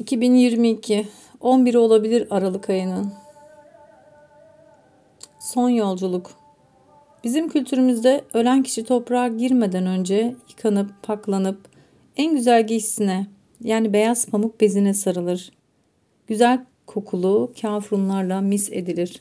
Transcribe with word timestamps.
2022 0.00 1.06
11 1.40 1.74
olabilir 1.74 2.26
Aralık 2.30 2.70
ayının. 2.70 3.12
Son 5.40 5.68
yolculuk. 5.68 6.30
Bizim 7.24 7.48
kültürümüzde 7.48 8.24
ölen 8.34 8.62
kişi 8.62 8.84
toprağa 8.84 9.28
girmeden 9.28 9.86
önce 9.86 10.34
yıkanıp, 10.50 10.90
paklanıp 11.02 11.60
en 12.16 12.34
güzel 12.34 12.66
giysisine 12.66 13.26
yani 13.64 13.92
beyaz 13.92 14.26
pamuk 14.26 14.60
bezine 14.60 14.94
sarılır. 14.94 15.50
Güzel 16.26 16.64
kokulu 16.86 17.52
kafrunlarla 17.60 18.40
mis 18.40 18.72
edilir. 18.72 19.20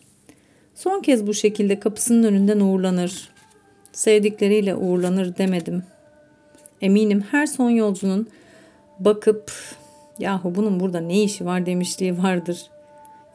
Son 0.76 1.02
kez 1.02 1.28
bu 1.28 1.34
şekilde 1.34 1.80
kapısının 1.80 2.24
önünden 2.24 2.60
uğurlanır. 2.60 3.30
Sevdikleriyle 3.92 4.76
uğurlanır 4.76 5.38
demedim. 5.38 5.84
Eminim 6.82 7.22
her 7.32 7.46
son 7.46 7.70
yolcunun 7.70 8.28
bakıp 9.00 9.52
yahu 10.20 10.56
bunun 10.56 10.80
burada 10.80 11.00
ne 11.00 11.24
işi 11.24 11.46
var 11.46 11.66
demişliği 11.66 12.18
vardır. 12.18 12.62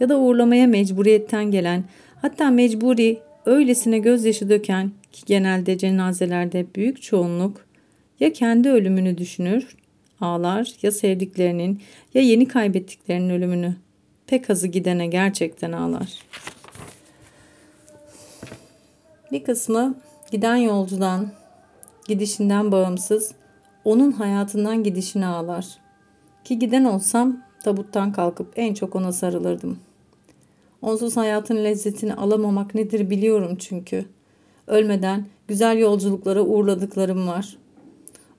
Ya 0.01 0.09
da 0.09 0.19
uğurlamaya 0.19 0.67
mecburiyetten 0.67 1.51
gelen 1.51 1.85
hatta 2.23 2.51
mecburi 2.51 3.19
öylesine 3.47 3.99
gözyaşı 3.99 4.51
döken 4.51 4.91
ki 5.13 5.23
genelde 5.27 5.79
cenazelerde 5.79 6.67
büyük 6.75 7.03
çoğunluk 7.03 7.67
ya 8.21 8.33
kendi 8.33 8.71
ölümünü 8.71 9.19
düşünür, 9.19 9.77
ağlar 10.21 10.69
ya 10.83 10.93
sevdiklerinin 10.93 11.83
ya 12.15 12.23
yeni 12.23 12.49
kaybettiklerinin 12.49 13.31
ölümünü. 13.31 13.77
Pek 14.27 14.51
azı 14.51 14.69
gidene 14.69 15.07
gerçekten 15.07 15.73
ağlar. 15.73 16.19
Bir 19.33 19.45
kısmı 19.45 19.95
giden 20.31 20.57
yolcudan, 20.57 21.29
gidişinden 22.09 22.73
bağımsız 22.73 23.33
onun 23.85 24.13
hayatından 24.13 24.83
gidişine 24.83 25.27
ağlar. 25.27 25.67
Ki 26.45 26.59
giden 26.59 26.85
olsam 26.85 27.43
tabuttan 27.65 28.13
kalkıp 28.13 28.53
en 28.57 28.75
çok 28.75 28.97
ona 28.97 29.13
sarılırdım. 29.13 29.79
Onsuz 30.83 31.17
hayatın 31.17 31.65
lezzetini 31.65 32.15
alamamak 32.15 32.75
nedir 32.75 33.11
biliyorum 33.11 33.57
çünkü. 33.59 34.05
Ölmeden 34.67 35.27
güzel 35.49 35.79
yolculuklara 35.79 36.43
uğurladıklarım 36.43 37.29
var. 37.29 37.57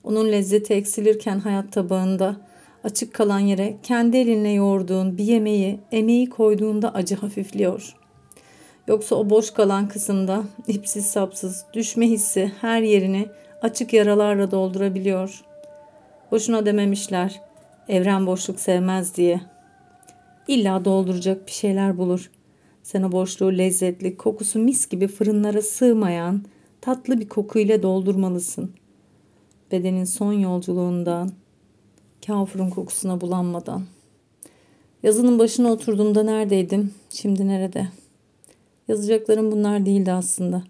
Onun 0.04 0.32
lezzeti 0.32 0.74
eksilirken 0.74 1.38
hayat 1.38 1.72
tabağında 1.72 2.36
açık 2.84 3.14
kalan 3.14 3.38
yere 3.38 3.76
kendi 3.82 4.16
elinle 4.16 4.48
yoğurduğun 4.48 5.18
bir 5.18 5.24
yemeği, 5.24 5.80
emeği 5.92 6.30
koyduğunda 6.30 6.94
acı 6.94 7.14
hafifliyor. 7.14 7.96
Yoksa 8.88 9.16
o 9.16 9.30
boş 9.30 9.50
kalan 9.50 9.88
kısımda 9.88 10.42
ipsiz 10.68 11.06
sapsız 11.06 11.64
düşme 11.72 12.06
hissi 12.06 12.52
her 12.60 12.82
yerini 12.82 13.28
açık 13.62 13.92
yaralarla 13.92 14.50
doldurabiliyor. 14.50 15.44
Boşuna 16.30 16.66
dememişler. 16.66 17.40
Evren 17.88 18.26
boşluk 18.26 18.60
sevmez 18.60 19.16
diye. 19.16 19.40
İlla 20.48 20.84
dolduracak 20.84 21.46
bir 21.46 21.52
şeyler 21.52 21.98
bulur. 21.98 22.30
Sen 22.82 23.02
o 23.02 23.12
boşluğu 23.12 23.58
lezzetli, 23.58 24.16
kokusu 24.16 24.58
mis 24.58 24.88
gibi 24.88 25.08
fırınlara 25.08 25.62
sığmayan 25.62 26.44
tatlı 26.80 27.20
bir 27.20 27.28
kokuyla 27.28 27.82
doldurmalısın. 27.82 28.72
Bedenin 29.72 30.04
son 30.04 30.32
yolculuğundan, 30.32 31.32
kafurun 32.26 32.70
kokusuna 32.70 33.20
bulanmadan. 33.20 33.82
Yazının 35.02 35.38
başına 35.38 35.72
oturduğumda 35.72 36.22
neredeydim, 36.22 36.94
şimdi 37.10 37.48
nerede? 37.48 37.88
Yazacaklarım 38.88 39.52
bunlar 39.52 39.86
değildi 39.86 40.12
aslında. 40.12 40.62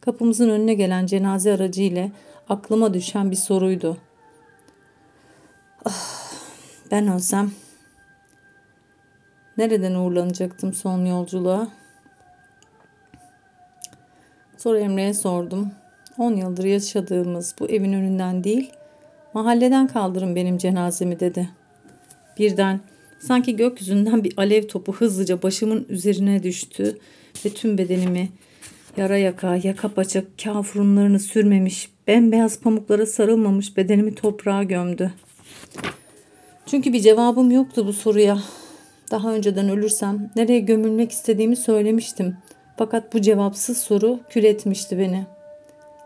Kapımızın 0.00 0.48
önüne 0.48 0.74
gelen 0.74 1.06
cenaze 1.06 1.52
aracı 1.52 1.82
ile 1.82 2.12
aklıma 2.48 2.94
düşen 2.94 3.30
bir 3.30 3.36
soruydu. 3.36 3.96
Ah, 5.84 6.21
ben 6.92 7.08
ölsem 7.08 7.50
nereden 9.58 9.94
uğurlanacaktım 9.94 10.72
son 10.72 11.04
yolculuğa? 11.04 11.68
Sonra 14.58 14.78
Emre'ye 14.78 15.14
sordum. 15.14 15.70
10 16.18 16.32
yıldır 16.32 16.64
yaşadığımız 16.64 17.54
bu 17.60 17.68
evin 17.68 17.92
önünden 17.92 18.44
değil, 18.44 18.70
mahalleden 19.34 19.86
kaldırın 19.86 20.36
benim 20.36 20.58
cenazemi 20.58 21.20
dedi. 21.20 21.48
Birden 22.38 22.80
sanki 23.18 23.56
gökyüzünden 23.56 24.24
bir 24.24 24.34
alev 24.36 24.68
topu 24.68 24.92
hızlıca 24.92 25.42
başımın 25.42 25.86
üzerine 25.88 26.42
düştü 26.42 26.98
ve 27.44 27.48
tüm 27.48 27.78
bedenimi 27.78 28.28
yara 28.96 29.16
yaka, 29.16 29.56
yaka 29.56 29.88
paça 29.88 30.22
kafurunlarını 30.44 31.18
sürmemiş, 31.18 31.88
bembeyaz 32.06 32.60
pamuklara 32.60 33.06
sarılmamış 33.06 33.76
bedenimi 33.76 34.14
toprağa 34.14 34.62
gömdü. 34.62 35.12
Çünkü 36.66 36.92
bir 36.92 37.00
cevabım 37.00 37.50
yoktu 37.50 37.86
bu 37.86 37.92
soruya. 37.92 38.38
Daha 39.10 39.32
önceden 39.32 39.68
ölürsem 39.68 40.30
nereye 40.36 40.60
gömülmek 40.60 41.12
istediğimi 41.12 41.56
söylemiştim. 41.56 42.36
Fakat 42.76 43.14
bu 43.14 43.20
cevapsız 43.20 43.78
soru 43.78 44.20
kül 44.28 44.44
etmişti 44.44 44.98
beni. 44.98 45.26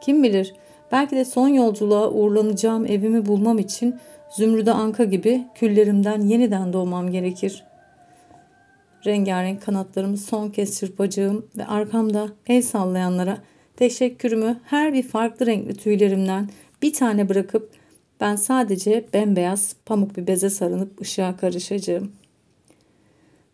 Kim 0.01 0.23
bilir 0.23 0.55
belki 0.93 1.17
de 1.17 1.25
son 1.25 1.49
yolculuğa 1.49 2.11
uğurlanacağım 2.11 2.87
evimi 2.87 3.27
bulmam 3.27 3.59
için 3.59 3.97
Zümrüde 4.31 4.73
Anka 4.73 5.05
gibi 5.05 5.45
küllerimden 5.55 6.21
yeniden 6.21 6.73
doğmam 6.73 7.11
gerekir. 7.11 7.65
Rengarenk 9.07 9.63
kanatlarımı 9.63 10.17
son 10.17 10.51
kez 10.51 10.79
çırpacağım 10.79 11.47
ve 11.57 11.67
arkamda 11.67 12.29
el 12.47 12.63
sallayanlara 12.63 13.39
teşekkürümü 13.77 14.61
her 14.65 14.93
bir 14.93 15.03
farklı 15.03 15.47
renkli 15.47 15.75
tüylerimden 15.75 16.49
bir 16.83 16.93
tane 16.93 17.29
bırakıp 17.29 17.71
ben 18.21 18.37
sadece 18.37 19.05
bembeyaz 19.15 19.77
pamuk 19.87 20.17
bir 20.17 20.27
beze 20.27 20.51
sarınıp 20.51 21.01
ışığa 21.01 21.37
karışacağım. 21.37 22.13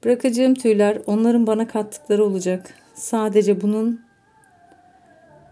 Bırakacağım 0.05 0.55
tüyler 0.55 0.99
onların 1.07 1.47
bana 1.47 1.67
kattıkları 1.69 2.25
olacak. 2.25 2.75
Sadece 2.95 3.61
bunun 3.61 4.01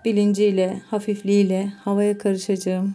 bilinciyle, 0.04 0.82
hafifliğiyle 0.91 1.72
havaya 1.84 2.19
karışacağım. 2.19 2.94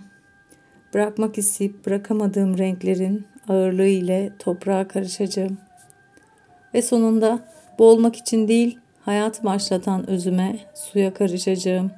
Bırakmak 0.93 1.37
isteyip 1.37 1.85
bırakamadığım 1.85 2.57
renklerin 2.57 3.25
ağırlığı 3.49 3.87
ile 3.87 4.31
toprağa 4.39 4.87
karışacağım. 4.87 5.57
Ve 6.73 6.81
sonunda 6.81 7.39
boğulmak 7.79 8.15
için 8.15 8.47
değil, 8.47 8.79
hayat 9.01 9.43
başlatan 9.43 10.09
özüme 10.09 10.59
suya 10.73 11.13
karışacağım. 11.13 11.91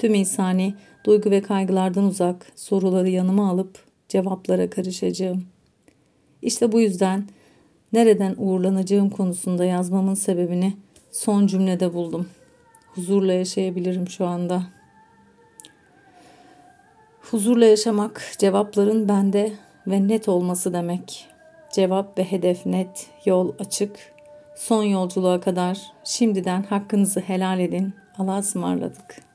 Tüm 0.00 0.14
insani 0.14 0.74
duygu 1.04 1.30
ve 1.30 1.42
kaygılardan 1.42 2.04
uzak 2.04 2.46
soruları 2.56 3.08
yanıma 3.08 3.50
alıp 3.50 3.84
cevaplara 4.08 4.70
karışacağım. 4.70 5.44
İşte 6.42 6.72
bu 6.72 6.80
yüzden 6.80 7.28
nereden 7.92 8.34
uğurlanacağım 8.38 9.10
konusunda 9.10 9.64
yazmamın 9.64 10.14
sebebini 10.14 10.76
son 11.10 11.46
cümlede 11.46 11.94
buldum. 11.94 12.28
Huzurla 12.94 13.32
yaşayabilirim 13.32 14.08
şu 14.08 14.26
anda. 14.26 14.62
Huzurla 17.30 17.64
yaşamak 17.64 18.22
cevapların 18.38 19.08
bende 19.08 19.52
ve 19.86 20.08
net 20.08 20.28
olması 20.28 20.72
demek. 20.72 21.26
Cevap 21.72 22.18
ve 22.18 22.24
hedef 22.24 22.66
net, 22.66 23.06
yol 23.24 23.52
açık. 23.58 23.96
Son 24.56 24.82
yolculuğa 24.82 25.40
kadar 25.40 25.78
şimdiden 26.04 26.62
hakkınızı 26.62 27.20
helal 27.20 27.60
edin. 27.60 27.94
Allah'a 28.18 28.38
ısmarladık. 28.38 29.29